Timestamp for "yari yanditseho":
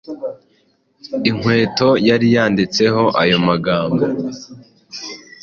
2.07-3.03